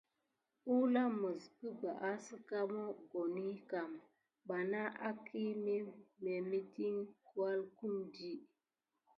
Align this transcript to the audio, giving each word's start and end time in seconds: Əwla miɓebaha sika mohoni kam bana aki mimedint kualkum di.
Əwla 0.71 1.01
miɓebaha 1.21 2.09
sika 2.25 2.57
mohoni 2.73 3.45
kam 3.69 3.91
bana 4.47 4.81
aki 5.09 5.41
mimedint 6.21 7.07
kualkum 7.31 7.95
di. 8.13 8.31